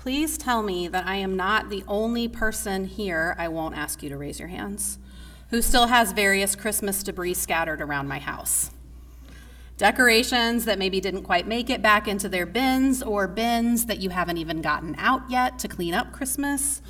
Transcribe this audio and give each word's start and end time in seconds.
please 0.00 0.38
tell 0.38 0.62
me 0.62 0.88
that 0.88 1.06
I 1.06 1.16
am 1.16 1.36
not 1.36 1.68
the 1.68 1.84
only 1.86 2.26
person 2.26 2.86
here, 2.86 3.36
I 3.38 3.48
won't 3.48 3.76
ask 3.76 4.02
you 4.02 4.08
to 4.08 4.16
raise 4.16 4.38
your 4.38 4.48
hands, 4.48 4.98
who 5.50 5.60
still 5.60 5.88
has 5.88 6.12
various 6.12 6.56
Christmas 6.56 7.02
debris 7.02 7.34
scattered 7.34 7.82
around 7.82 8.08
my 8.08 8.18
house. 8.18 8.70
Decorations 9.76 10.64
that 10.64 10.78
maybe 10.78 11.02
didn't 11.02 11.24
quite 11.24 11.46
make 11.46 11.68
it 11.68 11.82
back 11.82 12.08
into 12.08 12.30
their 12.30 12.46
bins, 12.46 13.02
or 13.02 13.28
bins 13.28 13.84
that 13.86 13.98
you 13.98 14.08
haven't 14.08 14.38
even 14.38 14.62
gotten 14.62 14.94
out 14.96 15.30
yet 15.30 15.58
to 15.58 15.68
clean 15.68 15.92
up 15.92 16.12
Christmas, 16.12 16.80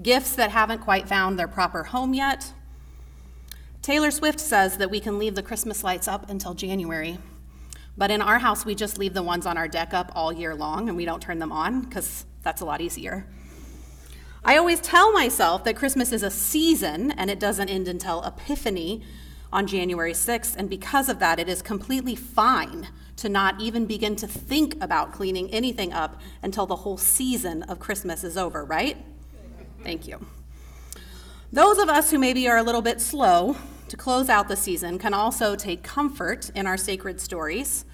gifts 0.00 0.34
that 0.34 0.50
haven't 0.50 0.80
quite 0.80 1.06
found 1.06 1.38
their 1.38 1.48
proper 1.48 1.82
home 1.82 2.14
yet. 2.14 2.54
Taylor 3.82 4.10
Swift 4.10 4.40
says 4.40 4.78
that 4.78 4.90
we 4.90 5.00
can 5.00 5.18
leave 5.18 5.34
the 5.34 5.42
Christmas 5.42 5.84
lights 5.84 6.08
up 6.08 6.30
until 6.30 6.54
January. 6.54 7.18
But 7.98 8.10
in 8.10 8.22
our 8.22 8.38
house, 8.38 8.64
we 8.64 8.74
just 8.74 8.96
leave 8.96 9.12
the 9.12 9.22
ones 9.22 9.44
on 9.44 9.58
our 9.58 9.68
deck 9.68 9.92
up 9.92 10.10
all 10.14 10.32
year 10.32 10.54
long 10.54 10.88
and 10.88 10.96
we 10.96 11.04
don't 11.04 11.20
turn 11.20 11.38
them 11.38 11.52
on 11.52 11.82
because 11.82 12.24
that's 12.44 12.60
a 12.60 12.64
lot 12.64 12.80
easier. 12.80 13.26
I 14.44 14.58
always 14.58 14.80
tell 14.80 15.10
myself 15.10 15.64
that 15.64 15.74
Christmas 15.74 16.12
is 16.12 16.22
a 16.22 16.30
season 16.30 17.10
and 17.12 17.30
it 17.30 17.40
doesn't 17.40 17.70
end 17.70 17.88
until 17.88 18.22
Epiphany 18.22 19.02
on 19.50 19.66
January 19.66 20.12
6th, 20.12 20.56
and 20.56 20.68
because 20.68 21.08
of 21.08 21.20
that, 21.20 21.38
it 21.38 21.48
is 21.48 21.62
completely 21.62 22.14
fine 22.16 22.88
to 23.16 23.28
not 23.28 23.60
even 23.60 23.86
begin 23.86 24.16
to 24.16 24.26
think 24.26 24.76
about 24.82 25.12
cleaning 25.12 25.48
anything 25.50 25.92
up 25.92 26.20
until 26.42 26.66
the 26.66 26.76
whole 26.76 26.96
season 26.96 27.62
of 27.62 27.78
Christmas 27.78 28.24
is 28.24 28.36
over, 28.36 28.64
right? 28.64 28.96
Thank 29.84 30.08
you. 30.08 30.26
Those 31.52 31.78
of 31.78 31.88
us 31.88 32.10
who 32.10 32.18
maybe 32.18 32.48
are 32.48 32.56
a 32.56 32.64
little 32.64 32.82
bit 32.82 33.00
slow 33.00 33.56
to 33.88 33.96
close 33.96 34.28
out 34.28 34.48
the 34.48 34.56
season 34.56 34.98
can 34.98 35.14
also 35.14 35.54
take 35.54 35.84
comfort 35.84 36.50
in 36.56 36.66
our 36.66 36.76
sacred 36.76 37.20
stories. 37.20 37.84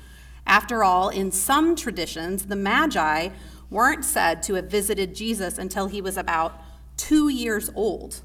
After 0.47 0.83
all, 0.83 1.11
in 1.11 1.31
some 1.31 1.77
traditions, 1.77 2.47
the 2.47 2.57
Magi 2.57 3.29
weren't 3.71 4.05
said 4.05 4.43
to 4.43 4.55
have 4.55 4.71
visited 4.71 5.15
Jesus 5.15 5.57
until 5.59 5.87
he 5.87 6.03
was 6.03 6.17
about 6.17 6.61
two 6.97 7.29
years 7.29 7.71
old. 7.75 8.21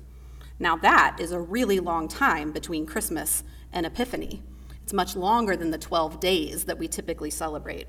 Now, 0.60 0.76
that 0.78 1.18
is 1.20 1.32
a 1.32 1.40
really 1.40 1.80
long 1.80 2.08
time 2.08 2.52
between 2.52 2.86
Christmas 2.86 3.44
and 3.72 3.86
Epiphany. 3.86 4.42
It's 4.84 4.94
much 4.94 5.16
longer 5.16 5.56
than 5.56 5.72
the 5.72 5.78
12 5.78 6.20
days 6.20 6.66
that 6.66 6.78
we 6.78 6.88
typically 6.88 7.30
celebrate. 7.30 7.88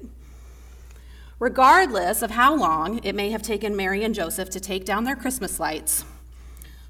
Regardless 1.38 2.22
of 2.22 2.30
how 2.30 2.54
long 2.54 2.98
it 3.04 3.14
may 3.14 3.30
have 3.30 3.42
taken 3.42 3.76
Mary 3.76 4.02
and 4.02 4.14
Joseph 4.14 4.48
to 4.50 4.60
take 4.60 4.84
down 4.84 5.04
their 5.04 5.16
Christmas 5.16 5.60
lights, 5.60 6.04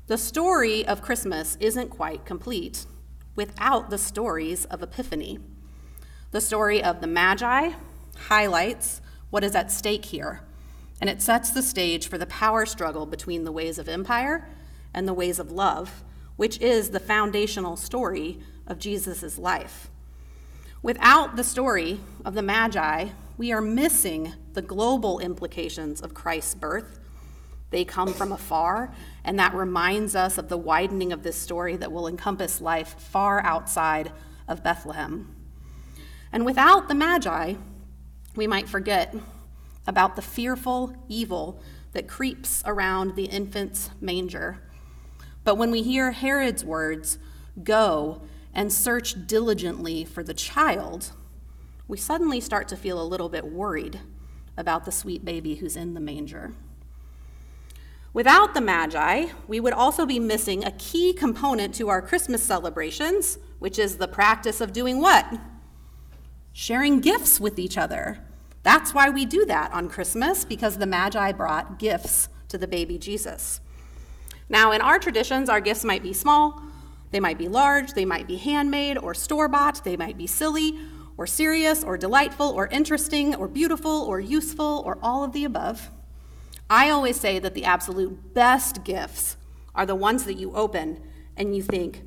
the 0.06 0.16
story 0.16 0.86
of 0.86 1.02
Christmas 1.02 1.56
isn't 1.58 1.90
quite 1.90 2.24
complete 2.24 2.86
without 3.34 3.90
the 3.90 3.98
stories 3.98 4.64
of 4.66 4.82
Epiphany. 4.82 5.40
The 6.30 6.40
story 6.40 6.82
of 6.82 7.00
the 7.00 7.08
Magi 7.08 7.70
highlights 8.28 9.00
what 9.30 9.42
is 9.42 9.56
at 9.56 9.72
stake 9.72 10.04
here, 10.04 10.45
and 11.00 11.10
it 11.10 11.22
sets 11.22 11.50
the 11.50 11.62
stage 11.62 12.08
for 12.08 12.18
the 12.18 12.26
power 12.26 12.66
struggle 12.66 13.06
between 13.06 13.44
the 13.44 13.52
ways 13.52 13.78
of 13.78 13.88
empire 13.88 14.48
and 14.94 15.06
the 15.06 15.14
ways 15.14 15.38
of 15.38 15.52
love, 15.52 16.02
which 16.36 16.60
is 16.60 16.90
the 16.90 17.00
foundational 17.00 17.76
story 17.76 18.38
of 18.66 18.78
Jesus' 18.78 19.38
life. 19.38 19.90
Without 20.82 21.36
the 21.36 21.44
story 21.44 22.00
of 22.24 22.34
the 22.34 22.42
Magi, 22.42 23.08
we 23.36 23.52
are 23.52 23.60
missing 23.60 24.32
the 24.54 24.62
global 24.62 25.18
implications 25.18 26.00
of 26.00 26.14
Christ's 26.14 26.54
birth 26.54 27.00
they 27.70 27.84
come 27.84 28.12
from 28.12 28.32
afar, 28.32 28.92
and 29.24 29.38
that 29.38 29.54
reminds 29.54 30.14
us 30.14 30.38
of 30.38 30.48
the 30.48 30.56
widening 30.56 31.12
of 31.12 31.22
this 31.22 31.36
story 31.36 31.76
that 31.76 31.90
will 31.90 32.06
encompass 32.06 32.60
life 32.60 32.94
far 32.98 33.40
outside 33.40 34.12
of 34.46 34.62
Bethlehem. 34.62 35.34
And 36.32 36.44
without 36.44 36.88
the 36.88 36.94
Magi, 36.94 37.54
we 38.36 38.46
might 38.46 38.68
forget 38.68 39.14
about 39.86 40.16
the 40.16 40.22
fearful 40.22 40.94
evil 41.08 41.60
that 41.92 42.08
creeps 42.08 42.62
around 42.66 43.14
the 43.14 43.24
infant's 43.24 43.90
manger. 44.00 44.58
But 45.44 45.56
when 45.56 45.70
we 45.70 45.82
hear 45.82 46.10
Herod's 46.10 46.64
words, 46.64 47.18
go 47.62 48.22
and 48.52 48.72
search 48.72 49.26
diligently 49.26 50.04
for 50.04 50.22
the 50.22 50.34
child, 50.34 51.12
we 51.88 51.96
suddenly 51.96 52.40
start 52.40 52.68
to 52.68 52.76
feel 52.76 53.00
a 53.00 53.04
little 53.04 53.28
bit 53.28 53.44
worried 53.44 54.00
about 54.56 54.84
the 54.84 54.92
sweet 54.92 55.24
baby 55.24 55.56
who's 55.56 55.76
in 55.76 55.94
the 55.94 56.00
manger. 56.00 56.52
Without 58.12 58.54
the 58.54 58.60
Magi, 58.62 59.26
we 59.46 59.60
would 59.60 59.74
also 59.74 60.06
be 60.06 60.18
missing 60.18 60.64
a 60.64 60.70
key 60.72 61.12
component 61.12 61.74
to 61.74 61.88
our 61.88 62.00
Christmas 62.00 62.42
celebrations, 62.42 63.38
which 63.58 63.78
is 63.78 63.98
the 63.98 64.08
practice 64.08 64.60
of 64.62 64.72
doing 64.72 65.00
what? 65.00 65.26
Sharing 66.52 67.00
gifts 67.00 67.38
with 67.38 67.58
each 67.58 67.76
other. 67.76 68.25
That's 68.66 68.92
why 68.92 69.10
we 69.10 69.26
do 69.26 69.46
that 69.46 69.72
on 69.72 69.88
Christmas, 69.88 70.44
because 70.44 70.76
the 70.76 70.86
Magi 70.86 71.30
brought 71.30 71.78
gifts 71.78 72.28
to 72.48 72.58
the 72.58 72.66
baby 72.66 72.98
Jesus. 72.98 73.60
Now, 74.48 74.72
in 74.72 74.80
our 74.80 74.98
traditions, 74.98 75.48
our 75.48 75.60
gifts 75.60 75.84
might 75.84 76.02
be 76.02 76.12
small, 76.12 76.60
they 77.12 77.20
might 77.20 77.38
be 77.38 77.46
large, 77.46 77.92
they 77.92 78.04
might 78.04 78.26
be 78.26 78.34
handmade 78.34 78.98
or 78.98 79.14
store 79.14 79.46
bought, 79.46 79.84
they 79.84 79.96
might 79.96 80.18
be 80.18 80.26
silly 80.26 80.76
or 81.16 81.28
serious 81.28 81.84
or 81.84 81.96
delightful 81.96 82.48
or 82.48 82.66
interesting 82.66 83.36
or 83.36 83.46
beautiful 83.46 84.02
or 84.02 84.18
useful 84.18 84.82
or 84.84 84.98
all 85.00 85.22
of 85.22 85.32
the 85.32 85.44
above. 85.44 85.92
I 86.68 86.90
always 86.90 87.20
say 87.20 87.38
that 87.38 87.54
the 87.54 87.66
absolute 87.66 88.34
best 88.34 88.82
gifts 88.82 89.36
are 89.76 89.86
the 89.86 89.94
ones 89.94 90.24
that 90.24 90.38
you 90.38 90.52
open 90.56 91.00
and 91.36 91.54
you 91.54 91.62
think, 91.62 92.02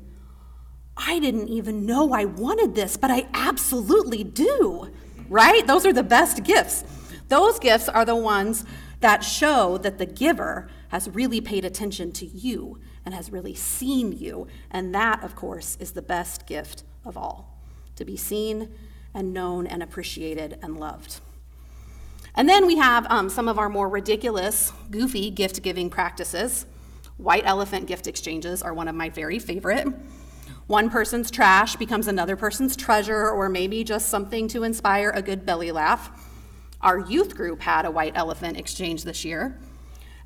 I 0.94 1.20
didn't 1.20 1.48
even 1.48 1.86
know 1.86 2.12
I 2.12 2.26
wanted 2.26 2.74
this, 2.74 2.98
but 2.98 3.10
I 3.10 3.28
absolutely 3.32 4.24
do, 4.24 4.92
right? 5.30 5.66
Those 5.66 5.86
are 5.86 5.92
the 5.92 6.02
best 6.02 6.44
gifts. 6.44 6.84
Those 7.28 7.58
gifts 7.58 7.88
are 7.88 8.04
the 8.04 8.16
ones 8.16 8.64
that 9.00 9.24
show 9.24 9.78
that 9.78 9.96
the 9.96 10.04
giver 10.04 10.68
has 10.88 11.08
really 11.08 11.40
paid 11.40 11.64
attention 11.64 12.12
to 12.12 12.26
you 12.26 12.78
and 13.06 13.14
has 13.14 13.32
really 13.32 13.54
seen 13.54 14.12
you. 14.12 14.46
And 14.70 14.94
that, 14.94 15.24
of 15.24 15.34
course, 15.34 15.78
is 15.80 15.92
the 15.92 16.02
best 16.02 16.46
gift 16.46 16.82
of 17.04 17.16
all 17.16 17.58
to 17.96 18.04
be 18.04 18.16
seen 18.16 18.68
and 19.14 19.32
known 19.32 19.66
and 19.66 19.82
appreciated 19.82 20.58
and 20.62 20.78
loved. 20.78 21.20
And 22.34 22.48
then 22.48 22.66
we 22.66 22.76
have 22.76 23.06
um, 23.10 23.28
some 23.28 23.48
of 23.48 23.58
our 23.58 23.68
more 23.68 23.88
ridiculous, 23.88 24.72
goofy 24.90 25.30
gift 25.30 25.62
giving 25.62 25.90
practices. 25.90 26.66
White 27.16 27.42
elephant 27.44 27.86
gift 27.86 28.06
exchanges 28.06 28.62
are 28.62 28.72
one 28.72 28.88
of 28.88 28.94
my 28.94 29.10
very 29.10 29.38
favorite. 29.38 29.88
One 30.70 30.88
person's 30.88 31.32
trash 31.32 31.74
becomes 31.74 32.06
another 32.06 32.36
person's 32.36 32.76
treasure, 32.76 33.28
or 33.28 33.48
maybe 33.48 33.82
just 33.82 34.08
something 34.08 34.46
to 34.46 34.62
inspire 34.62 35.10
a 35.10 35.20
good 35.20 35.44
belly 35.44 35.72
laugh. 35.72 36.12
Our 36.80 37.00
youth 37.00 37.34
group 37.34 37.62
had 37.62 37.84
a 37.84 37.90
white 37.90 38.12
elephant 38.14 38.56
exchange 38.56 39.02
this 39.02 39.24
year. 39.24 39.58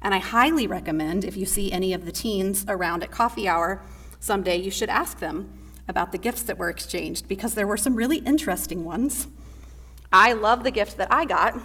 And 0.02 0.12
I 0.12 0.18
highly 0.18 0.66
recommend 0.66 1.24
if 1.24 1.34
you 1.34 1.46
see 1.46 1.72
any 1.72 1.94
of 1.94 2.04
the 2.04 2.12
teens 2.12 2.66
around 2.68 3.02
at 3.02 3.10
coffee 3.10 3.48
hour 3.48 3.80
someday, 4.20 4.58
you 4.58 4.70
should 4.70 4.90
ask 4.90 5.18
them 5.18 5.50
about 5.88 6.12
the 6.12 6.18
gifts 6.18 6.42
that 6.42 6.58
were 6.58 6.68
exchanged 6.68 7.26
because 7.26 7.54
there 7.54 7.66
were 7.66 7.78
some 7.78 7.96
really 7.96 8.18
interesting 8.18 8.84
ones. 8.84 9.28
I 10.12 10.34
love 10.34 10.62
the 10.62 10.70
gift 10.70 10.98
that 10.98 11.10
I 11.10 11.24
got 11.24 11.58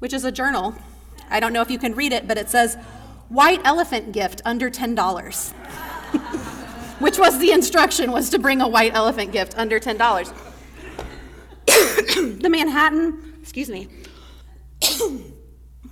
which 0.00 0.12
is 0.12 0.24
a 0.24 0.32
journal. 0.32 0.74
I 1.30 1.38
don't 1.38 1.52
know 1.52 1.62
if 1.62 1.70
you 1.70 1.78
can 1.78 1.94
read 1.94 2.12
it, 2.12 2.26
but 2.26 2.38
it 2.38 2.48
says, 2.48 2.74
White 3.28 3.60
elephant 3.64 4.10
gift 4.10 4.42
under 4.44 4.68
$10. 4.68 6.34
which 6.98 7.18
was 7.18 7.38
the 7.38 7.52
instruction 7.52 8.12
was 8.12 8.30
to 8.30 8.38
bring 8.38 8.60
a 8.60 8.68
white 8.68 8.94
elephant 8.94 9.32
gift 9.32 9.56
under 9.56 9.78
$10. 9.78 10.32
the 12.40 12.48
Manhattan, 12.48 13.34
excuse 13.40 13.68
me, 13.68 13.88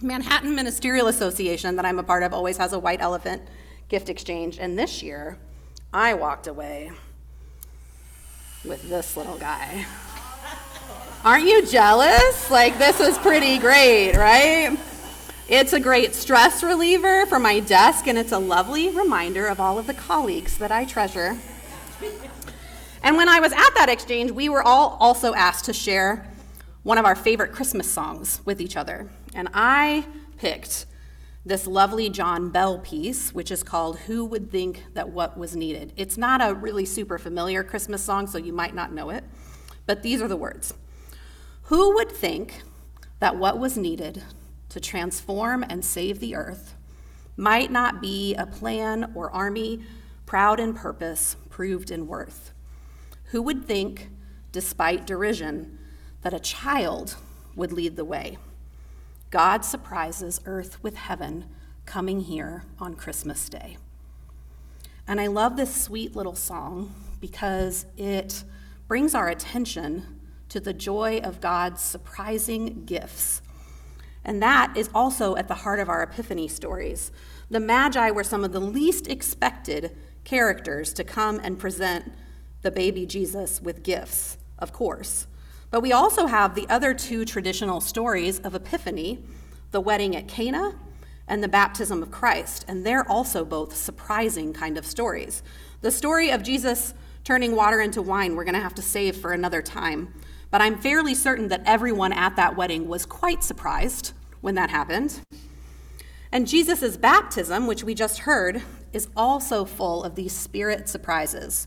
Manhattan 0.03 0.55
Ministerial 0.55 1.09
Association 1.09 1.77
that 1.77 1.85
I'm 1.85 1.99
a 1.99 2.03
part 2.03 2.23
of 2.23 2.33
always 2.35 2.57
has 2.59 2.73
a 2.73 2.79
white 2.79 3.01
elephant 3.01 3.43
gift 3.89 4.09
exchange. 4.09 4.59
And 4.59 4.79
this 4.79 5.03
year, 5.03 5.39
I 5.93 6.15
walked 6.15 6.47
away 6.47 6.91
with 8.65 8.89
this 8.89 9.17
little 9.17 9.39
guy. 9.39 9.87
Aren't 11.25 11.47
you 11.47 11.67
jealous? 11.67 12.51
Like, 12.51 12.79
this 12.79 13.01
is 13.01 13.19
pretty 13.19 13.59
great, 13.59 14.15
right? 14.15 14.77
It's 15.49 15.73
a 15.73 15.79
great 15.79 16.13
stress 16.17 16.65
reliever 16.65 17.25
for 17.27 17.39
my 17.39 17.61
desk, 17.61 18.09
and 18.09 18.19
it's 18.19 18.33
a 18.33 18.39
lovely 18.39 18.89
reminder 18.89 19.47
of 19.47 19.61
all 19.61 19.79
of 19.79 19.87
the 19.87 19.95
colleagues 19.95 20.59
that 20.59 20.73
I 20.73 20.85
treasure. 20.85 21.39
And 23.01 23.17
when 23.17 23.29
I 23.29 23.39
was 23.39 23.53
at 23.53 23.71
that 23.77 23.89
exchange, 23.89 24.33
we 24.33 24.49
were 24.49 24.65
all 24.65 24.97
also 24.99 25.35
asked 25.35 25.67
to 25.67 25.73
share 25.73 26.27
one 26.83 26.99
of 26.99 27.05
our 27.05 27.15
favorite 27.15 27.53
Christmas 27.53 27.89
songs 27.89 28.41
with 28.45 28.61
each 28.61 28.77
other. 28.77 29.09
And 29.35 29.49
I 29.55 30.07
picked 30.37 30.87
this 31.45 31.69
lovely 31.69 32.11
John 32.11 32.51
Bell 32.51 32.81
piece, 32.81 33.33
which 33.33 33.53
is 33.53 33.63
called 33.63 34.01
Who 34.01 34.25
Would 34.25 34.51
Think 34.51 34.83
That 34.95 35.11
What 35.11 35.39
Was 35.39 35.55
Needed. 35.55 35.93
It's 35.97 36.19
not 36.19 36.41
a 36.43 36.55
really 36.55 36.85
super 36.85 37.19
familiar 37.19 37.63
Christmas 37.63 38.03
song, 38.03 38.27
so 38.27 38.37
you 38.37 38.53
might 38.53 38.75
not 38.75 38.93
know 38.93 39.11
it, 39.11 39.23
but 39.87 40.03
these 40.03 40.21
are 40.21 40.29
the 40.29 40.37
words. 40.37 40.75
Who 41.65 41.95
would 41.95 42.11
think 42.11 42.63
that 43.21 43.37
what 43.37 43.61
was 43.61 43.79
needed 43.79 44.25
to 44.77 44.81
transform 44.81 45.65
and 45.71 45.83
save 45.83 46.21
the 46.21 46.37
earth 46.37 46.75
might 47.35 47.71
not 47.71 48.03
be 48.03 48.35
a 48.35 48.45
plan 48.45 49.11
or 49.15 49.31
army 49.31 49.83
proud 50.27 50.61
in 50.61 50.75
purpose, 50.75 51.35
proved 51.49 51.91
in 51.91 52.07
worth? 52.07 52.53
Who 53.31 53.41
would 53.41 53.65
think, 53.65 54.11
despite 54.53 55.07
derision, 55.07 55.79
that 56.21 56.35
a 56.35 56.39
child 56.39 57.17
would 57.55 57.73
lead 57.73 57.97
the 57.97 58.05
way? 58.05 58.37
God 59.31 59.65
surprises 59.65 60.43
earth 60.45 60.83
with 60.83 60.97
heaven 60.97 61.47
coming 61.87 62.21
here 62.21 62.65
on 62.79 62.97
Christmas 62.97 63.49
Day. 63.49 63.79
And 65.09 65.19
I 65.19 65.29
love 65.29 65.57
this 65.57 65.75
sweet 65.75 66.15
little 66.15 66.37
song 66.37 66.95
because 67.19 67.87
it 67.97 68.45
brings 68.89 69.15
our 69.15 69.31
attention 69.31 70.21
to 70.51 70.61
the 70.61 70.75
joy 70.75 71.21
of 71.25 71.41
God's 71.41 71.81
surprising 71.81 72.85
gifts. 72.85 73.41
And 74.27 74.43
that 74.43 74.77
is 74.77 74.91
also 74.93 75.37
at 75.37 75.47
the 75.47 75.55
heart 75.55 75.79
of 75.79 75.89
our 75.89 76.03
Epiphany 76.03 76.49
stories. 76.49 77.13
The 77.49 77.61
Magi 77.61 78.11
were 78.11 78.25
some 78.25 78.45
of 78.45 78.53
the 78.53 78.61
least 78.61 79.07
expected 79.07 79.97
characters 80.25 80.93
to 80.95 81.05
come 81.05 81.41
and 81.45 81.59
present 81.59 82.13
the 82.63 82.73
baby 82.73 83.07
Jesus 83.07 83.63
with 83.63 83.85
gifts, 83.85 84.37
of 84.59 84.73
course. 84.73 85.29
But 85.71 85.81
we 85.81 85.93
also 85.93 86.27
have 86.27 86.57
the 86.57 86.69
other 86.69 86.93
two 86.93 87.25
traditional 87.25 87.81
stories 87.81 88.41
of 88.41 88.55
Epiphany 88.55 89.25
the 89.71 89.81
wedding 89.81 90.17
at 90.17 90.29
Cana 90.29 90.75
and 91.29 91.43
the 91.43 91.49
baptism 91.49 92.03
of 92.03 92.11
Christ. 92.11 92.65
And 92.67 92.85
they're 92.85 93.09
also 93.09 93.45
both 93.45 93.77
surprising 93.77 94.53
kind 94.53 94.79
of 94.79 94.87
stories. 94.87 95.43
The 95.83 95.91
story 95.91 96.31
of 96.31 96.43
Jesus 96.43 96.95
turning 97.25 97.55
water 97.55 97.81
into 97.81 98.01
wine, 98.01 98.37
we're 98.37 98.45
going 98.45 98.55
to 98.55 98.61
have 98.61 98.75
to 98.77 98.83
save 98.83 99.17
for 99.17 99.33
another 99.33 99.63
time. 99.63 100.15
But 100.51 100.61
I'm 100.61 100.79
fairly 100.79 101.15
certain 101.15 101.49
that 101.49 101.63
everyone 101.67 102.13
at 102.13 102.37
that 102.37 102.57
wedding 102.57 102.89
was 102.89 103.05
quite 103.07 103.43
surprised 103.43 104.13
when 104.41 104.55
that 104.55 104.71
happened. 104.71 105.21
And 106.33 106.47
Jesus' 106.47 106.97
baptism, 106.97 107.67
which 107.67 107.85
we 107.85 107.95
just 107.95 108.21
heard, 108.21 108.63
is 108.93 109.09
also 109.17 109.65
full 109.65 110.05
of 110.05 110.15
these 110.15 110.33
spirit 110.33 110.89
surprises. 110.89 111.67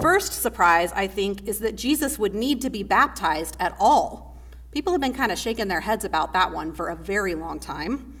First 0.00 0.32
surprise, 0.32 0.92
I 0.94 1.06
think, 1.06 1.48
is 1.48 1.58
that 1.60 1.76
Jesus 1.76 2.18
would 2.18 2.34
need 2.34 2.60
to 2.62 2.70
be 2.70 2.82
baptized 2.82 3.56
at 3.58 3.76
all. 3.80 4.36
People 4.70 4.92
have 4.92 5.00
been 5.00 5.14
kind 5.14 5.32
of 5.32 5.38
shaking 5.38 5.68
their 5.68 5.80
heads 5.80 6.04
about 6.04 6.32
that 6.34 6.52
one 6.52 6.72
for 6.72 6.88
a 6.88 6.96
very 6.96 7.34
long 7.34 7.58
time. 7.58 8.20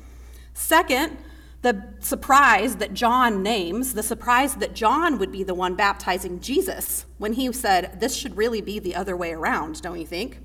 Second, 0.54 1.16
the 1.62 1.94
surprise 1.98 2.76
that 2.76 2.94
John 2.94 3.42
names, 3.42 3.94
the 3.94 4.02
surprise 4.02 4.54
that 4.56 4.74
John 4.74 5.18
would 5.18 5.32
be 5.32 5.42
the 5.42 5.54
one 5.54 5.74
baptizing 5.74 6.40
Jesus 6.40 7.04
when 7.18 7.32
he 7.32 7.52
said, 7.52 8.00
This 8.00 8.14
should 8.14 8.36
really 8.36 8.60
be 8.60 8.78
the 8.78 8.94
other 8.94 9.16
way 9.16 9.32
around, 9.32 9.82
don't 9.82 9.98
you 9.98 10.06
think? 10.06 10.40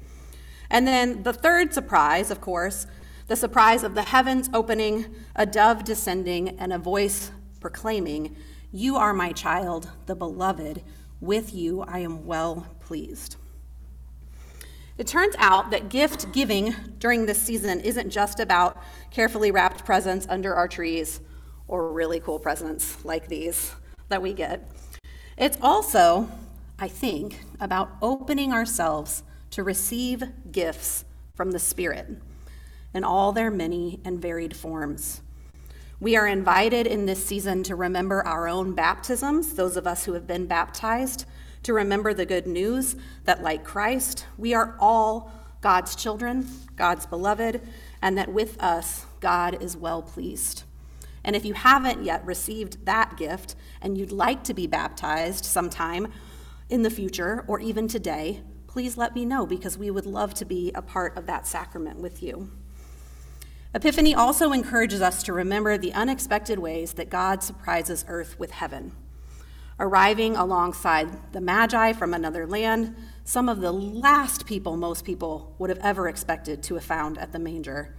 And 0.69 0.87
then 0.87 1.21
the 1.21 1.33
third 1.33 1.73
surprise, 1.73 2.31
of 2.31 2.41
course, 2.41 2.87
the 3.27 3.35
surprise 3.35 3.83
of 3.83 3.93
the 3.93 4.01
heavens 4.01 4.49
opening, 4.53 5.13
a 5.35 5.45
dove 5.45 5.83
descending, 5.83 6.59
and 6.59 6.73
a 6.73 6.79
voice 6.79 7.31
proclaiming, 7.59 8.35
You 8.71 8.95
are 8.95 9.13
my 9.13 9.31
child, 9.31 9.89
the 10.07 10.15
beloved. 10.15 10.83
With 11.21 11.53
you 11.53 11.81
I 11.83 11.99
am 11.99 12.25
well 12.25 12.67
pleased. 12.81 13.37
It 14.95 15.07
turns 15.07 15.35
out 15.39 15.71
that 15.71 15.89
gift 15.89 16.31
giving 16.31 16.75
during 16.99 17.25
this 17.25 17.41
season 17.41 17.79
isn't 17.79 18.11
just 18.11 18.39
about 18.39 18.77
carefully 19.09 19.49
wrapped 19.49 19.85
presents 19.85 20.27
under 20.29 20.53
our 20.53 20.67
trees 20.67 21.19
or 21.67 21.91
really 21.91 22.19
cool 22.19 22.37
presents 22.37 23.03
like 23.03 23.27
these 23.27 23.73
that 24.09 24.21
we 24.21 24.33
get. 24.33 24.69
It's 25.35 25.57
also, 25.61 26.29
I 26.77 26.87
think, 26.87 27.39
about 27.59 27.89
opening 28.03 28.53
ourselves 28.53 29.23
to 29.51 29.63
receive 29.63 30.23
gifts 30.51 31.05
from 31.33 31.51
the 31.51 31.59
Spirit 31.59 32.07
in 32.93 33.03
all 33.03 33.31
their 33.31 33.49
many 33.49 33.99
and 34.05 34.21
varied 34.21 34.55
forms. 34.55 35.21
We 35.99 36.15
are 36.15 36.27
invited 36.27 36.85
in 36.85 37.07
this 37.07 37.25
season 37.25 37.63
to 37.63 37.75
remember 37.75 38.23
our 38.27 38.47
own 38.47 38.73
baptisms, 38.73 39.55
those 39.55 39.75
of 39.75 39.87
us 39.87 40.05
who 40.05 40.13
have 40.13 40.27
been 40.27 40.45
baptized, 40.45 41.25
to 41.63 41.73
remember 41.73 42.13
the 42.13 42.25
good 42.25 42.47
news 42.47 42.95
that, 43.25 43.41
like 43.41 43.63
Christ, 43.63 44.25
we 44.37 44.53
are 44.53 44.75
all 44.79 45.31
God's 45.61 45.95
children, 45.95 46.47
God's 46.75 47.05
beloved, 47.05 47.61
and 48.01 48.17
that 48.17 48.31
with 48.31 48.61
us, 48.61 49.05
God 49.21 49.61
is 49.63 49.77
well 49.77 50.01
pleased. 50.01 50.63
And 51.23 51.35
if 51.35 51.45
you 51.45 51.53
haven't 51.53 52.03
yet 52.03 52.25
received 52.25 52.85
that 52.85 53.15
gift 53.17 53.55
and 53.81 53.97
you'd 53.97 54.11
like 54.11 54.43
to 54.43 54.53
be 54.53 54.67
baptized 54.67 55.45
sometime 55.45 56.11
in 56.69 56.81
the 56.81 56.89
future 56.89 57.45
or 57.47 57.59
even 57.61 57.87
today, 57.87 58.41
please 58.67 58.97
let 58.97 59.15
me 59.15 59.25
know 59.25 59.45
because 59.45 59.77
we 59.77 59.89
would 59.89 60.05
love 60.05 60.33
to 60.33 60.45
be 60.45 60.71
a 60.75 60.81
part 60.81 61.15
of 61.15 61.27
that 61.27 61.47
sacrament 61.47 61.99
with 61.99 62.21
you. 62.21 62.51
Epiphany 63.73 64.13
also 64.13 64.51
encourages 64.51 65.01
us 65.01 65.23
to 65.23 65.33
remember 65.33 65.77
the 65.77 65.93
unexpected 65.93 66.59
ways 66.59 66.93
that 66.93 67.09
God 67.09 67.41
surprises 67.41 68.03
earth 68.07 68.37
with 68.37 68.51
heaven. 68.51 68.91
Arriving 69.79 70.35
alongside 70.35 71.33
the 71.33 71.41
Magi 71.41 71.93
from 71.93 72.13
another 72.13 72.45
land, 72.45 72.95
some 73.23 73.49
of 73.49 73.61
the 73.61 73.71
last 73.71 74.45
people 74.45 74.77
most 74.77 75.03
people 75.03 75.55
would 75.57 75.69
have 75.69 75.79
ever 75.79 76.07
expected 76.07 76.61
to 76.63 76.75
have 76.75 76.83
found 76.83 77.17
at 77.17 77.31
the 77.31 77.39
manger. 77.39 77.95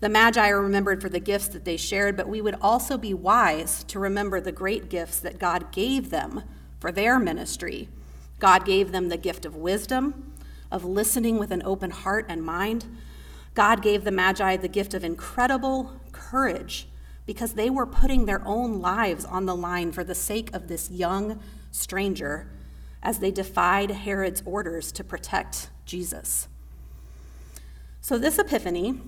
The 0.00 0.08
Magi 0.08 0.48
are 0.48 0.60
remembered 0.60 1.00
for 1.00 1.08
the 1.08 1.20
gifts 1.20 1.48
that 1.48 1.64
they 1.64 1.76
shared, 1.76 2.16
but 2.16 2.28
we 2.28 2.40
would 2.40 2.56
also 2.60 2.98
be 2.98 3.14
wise 3.14 3.84
to 3.84 3.98
remember 3.98 4.40
the 4.40 4.52
great 4.52 4.90
gifts 4.90 5.20
that 5.20 5.38
God 5.38 5.72
gave 5.72 6.10
them 6.10 6.42
for 6.80 6.92
their 6.92 7.18
ministry. 7.18 7.88
God 8.38 8.64
gave 8.64 8.92
them 8.92 9.08
the 9.08 9.16
gift 9.16 9.46
of 9.46 9.56
wisdom, 9.56 10.34
of 10.70 10.84
listening 10.84 11.38
with 11.38 11.50
an 11.50 11.62
open 11.64 11.90
heart 11.90 12.26
and 12.28 12.42
mind, 12.42 12.84
God 13.56 13.80
gave 13.80 14.04
the 14.04 14.12
Magi 14.12 14.58
the 14.58 14.68
gift 14.68 14.92
of 14.92 15.02
incredible 15.02 15.98
courage 16.12 16.86
because 17.26 17.54
they 17.54 17.68
were 17.68 17.86
putting 17.86 18.24
their 18.24 18.46
own 18.46 18.80
lives 18.80 19.24
on 19.24 19.46
the 19.46 19.56
line 19.56 19.92
for 19.92 20.04
the 20.04 20.14
sake 20.14 20.54
of 20.54 20.68
this 20.68 20.90
young 20.90 21.40
stranger 21.72 22.48
as 23.02 23.18
they 23.18 23.30
defied 23.30 23.90
Herod's 23.90 24.42
orders 24.46 24.90
to 24.92 25.04
protect 25.04 25.68
Jesus. 25.84 26.48
So, 28.00 28.18
this 28.18 28.38
epiphany, 28.38 29.00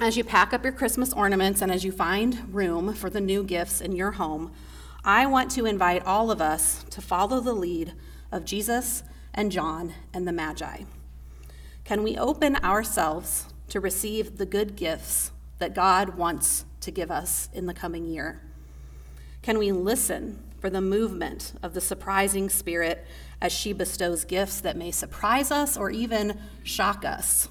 as 0.00 0.16
you 0.16 0.22
pack 0.22 0.52
up 0.52 0.62
your 0.62 0.72
Christmas 0.72 1.12
ornaments 1.12 1.60
and 1.60 1.72
as 1.72 1.84
you 1.84 1.90
find 1.90 2.54
room 2.54 2.94
for 2.94 3.10
the 3.10 3.20
new 3.20 3.42
gifts 3.42 3.80
in 3.80 3.96
your 3.96 4.12
home, 4.12 4.52
I 5.04 5.26
want 5.26 5.50
to 5.52 5.66
invite 5.66 6.04
all 6.04 6.30
of 6.30 6.40
us 6.40 6.84
to 6.90 7.00
follow 7.00 7.40
the 7.40 7.52
lead 7.52 7.94
of 8.30 8.44
Jesus 8.44 9.02
and 9.34 9.50
John 9.50 9.94
and 10.14 10.26
the 10.26 10.32
Magi. 10.32 10.82
Can 11.84 12.02
we 12.02 12.16
open 12.16 12.56
ourselves 12.56 13.46
to 13.68 13.80
receive 13.80 14.38
the 14.38 14.46
good 14.46 14.76
gifts 14.76 15.32
that 15.58 15.74
God 15.74 16.16
wants 16.16 16.64
to 16.80 16.90
give 16.90 17.10
us 17.10 17.48
in 17.52 17.66
the 17.66 17.74
coming 17.74 18.06
year? 18.06 18.40
Can 19.42 19.58
we 19.58 19.72
listen 19.72 20.42
for 20.60 20.70
the 20.70 20.80
movement 20.80 21.52
of 21.62 21.74
the 21.74 21.80
surprising 21.80 22.48
Spirit 22.48 23.06
as 23.40 23.52
she 23.52 23.72
bestows 23.72 24.24
gifts 24.24 24.60
that 24.60 24.76
may 24.76 24.90
surprise 24.90 25.50
us 25.50 25.76
or 25.76 25.90
even 25.90 26.38
shock 26.64 27.04
us? 27.04 27.48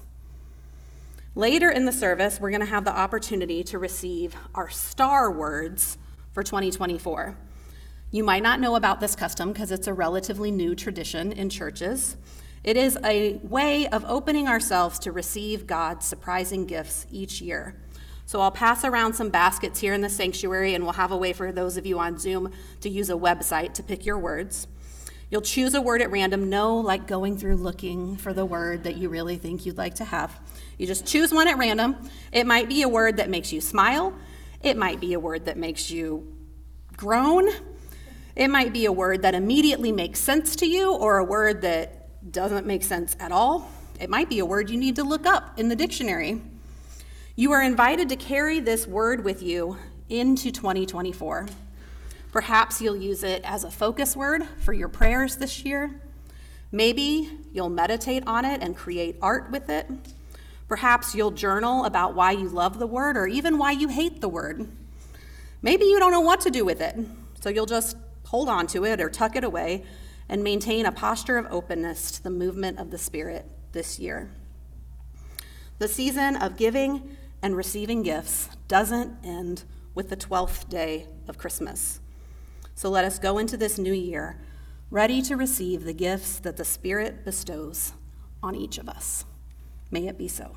Later 1.34 1.70
in 1.70 1.84
the 1.84 1.92
service, 1.92 2.40
we're 2.40 2.50
going 2.50 2.60
to 2.60 2.66
have 2.66 2.84
the 2.84 2.96
opportunity 2.96 3.62
to 3.64 3.78
receive 3.78 4.34
our 4.54 4.68
star 4.68 5.30
words 5.30 5.96
for 6.32 6.42
2024. 6.42 7.36
You 8.10 8.24
might 8.24 8.42
not 8.42 8.58
know 8.58 8.74
about 8.74 9.00
this 9.00 9.14
custom 9.14 9.52
because 9.52 9.70
it's 9.70 9.86
a 9.86 9.92
relatively 9.92 10.50
new 10.50 10.74
tradition 10.74 11.30
in 11.32 11.50
churches. 11.50 12.16
It 12.64 12.76
is 12.76 12.98
a 13.04 13.34
way 13.42 13.86
of 13.86 14.04
opening 14.06 14.48
ourselves 14.48 14.98
to 15.00 15.12
receive 15.12 15.66
God's 15.66 16.06
surprising 16.06 16.66
gifts 16.66 17.06
each 17.10 17.40
year. 17.40 17.76
So 18.28 18.42
I'll 18.42 18.50
pass 18.50 18.84
around 18.84 19.14
some 19.14 19.30
baskets 19.30 19.80
here 19.80 19.94
in 19.94 20.02
the 20.02 20.10
sanctuary, 20.10 20.74
and 20.74 20.84
we'll 20.84 20.92
have 20.92 21.12
a 21.12 21.16
way 21.16 21.32
for 21.32 21.50
those 21.50 21.78
of 21.78 21.86
you 21.86 21.98
on 21.98 22.18
Zoom 22.18 22.52
to 22.82 22.90
use 22.90 23.08
a 23.08 23.14
website 23.14 23.72
to 23.72 23.82
pick 23.82 24.04
your 24.04 24.18
words. 24.18 24.66
You'll 25.30 25.40
choose 25.40 25.72
a 25.72 25.80
word 25.80 26.02
at 26.02 26.10
random, 26.10 26.50
no 26.50 26.76
like 26.76 27.06
going 27.06 27.38
through 27.38 27.56
looking 27.56 28.18
for 28.18 28.34
the 28.34 28.44
word 28.44 28.84
that 28.84 28.98
you 28.98 29.08
really 29.08 29.38
think 29.38 29.64
you'd 29.64 29.78
like 29.78 29.94
to 29.94 30.04
have. 30.04 30.38
You 30.76 30.86
just 30.86 31.06
choose 31.06 31.32
one 31.32 31.48
at 31.48 31.56
random. 31.56 31.96
It 32.30 32.46
might 32.46 32.68
be 32.68 32.82
a 32.82 32.88
word 32.90 33.16
that 33.16 33.30
makes 33.30 33.50
you 33.50 33.62
smile, 33.62 34.12
it 34.62 34.76
might 34.76 35.00
be 35.00 35.14
a 35.14 35.18
word 35.18 35.46
that 35.46 35.56
makes 35.56 35.90
you 35.90 36.30
groan, 36.98 37.48
it 38.36 38.48
might 38.48 38.74
be 38.74 38.84
a 38.84 38.92
word 38.92 39.22
that 39.22 39.34
immediately 39.34 39.90
makes 39.90 40.20
sense 40.20 40.54
to 40.56 40.66
you, 40.66 40.92
or 40.92 41.16
a 41.16 41.24
word 41.24 41.62
that 41.62 42.30
doesn't 42.30 42.66
make 42.66 42.82
sense 42.82 43.16
at 43.20 43.32
all, 43.32 43.70
it 43.98 44.10
might 44.10 44.28
be 44.28 44.38
a 44.38 44.44
word 44.44 44.68
you 44.68 44.76
need 44.76 44.96
to 44.96 45.02
look 45.02 45.24
up 45.24 45.58
in 45.58 45.70
the 45.70 45.76
dictionary. 45.76 46.42
You 47.38 47.52
are 47.52 47.62
invited 47.62 48.08
to 48.08 48.16
carry 48.16 48.58
this 48.58 48.84
word 48.84 49.22
with 49.22 49.44
you 49.44 49.78
into 50.08 50.50
2024. 50.50 51.46
Perhaps 52.32 52.80
you'll 52.82 52.96
use 52.96 53.22
it 53.22 53.42
as 53.44 53.62
a 53.62 53.70
focus 53.70 54.16
word 54.16 54.42
for 54.58 54.72
your 54.72 54.88
prayers 54.88 55.36
this 55.36 55.64
year. 55.64 56.00
Maybe 56.72 57.30
you'll 57.52 57.70
meditate 57.70 58.24
on 58.26 58.44
it 58.44 58.60
and 58.60 58.76
create 58.76 59.18
art 59.22 59.52
with 59.52 59.70
it. 59.70 59.86
Perhaps 60.66 61.14
you'll 61.14 61.30
journal 61.30 61.84
about 61.84 62.16
why 62.16 62.32
you 62.32 62.48
love 62.48 62.80
the 62.80 62.88
word 62.88 63.16
or 63.16 63.28
even 63.28 63.56
why 63.56 63.70
you 63.70 63.86
hate 63.86 64.20
the 64.20 64.28
word. 64.28 64.68
Maybe 65.62 65.84
you 65.84 66.00
don't 66.00 66.10
know 66.10 66.18
what 66.18 66.40
to 66.40 66.50
do 66.50 66.64
with 66.64 66.80
it, 66.80 66.96
so 67.40 67.50
you'll 67.50 67.66
just 67.66 67.96
hold 68.24 68.48
on 68.48 68.66
to 68.66 68.84
it 68.84 69.00
or 69.00 69.08
tuck 69.08 69.36
it 69.36 69.44
away 69.44 69.84
and 70.28 70.42
maintain 70.42 70.86
a 70.86 70.90
posture 70.90 71.38
of 71.38 71.46
openness 71.52 72.10
to 72.10 72.22
the 72.24 72.30
movement 72.30 72.80
of 72.80 72.90
the 72.90 72.98
Spirit 72.98 73.48
this 73.70 74.00
year. 74.00 74.28
The 75.78 75.86
season 75.86 76.34
of 76.34 76.56
giving 76.56 77.16
and 77.42 77.56
receiving 77.56 78.02
gifts 78.02 78.48
doesn't 78.66 79.24
end 79.24 79.64
with 79.94 80.10
the 80.10 80.16
12th 80.16 80.68
day 80.68 81.06
of 81.28 81.38
Christmas. 81.38 82.00
So 82.74 82.88
let 82.88 83.04
us 83.04 83.18
go 83.18 83.38
into 83.38 83.56
this 83.56 83.78
new 83.78 83.92
year 83.92 84.38
ready 84.90 85.20
to 85.22 85.36
receive 85.36 85.84
the 85.84 85.92
gifts 85.92 86.38
that 86.40 86.56
the 86.56 86.64
Spirit 86.64 87.24
bestows 87.24 87.92
on 88.42 88.54
each 88.54 88.78
of 88.78 88.88
us. 88.88 89.24
May 89.90 90.06
it 90.06 90.16
be 90.16 90.28
so. 90.28 90.56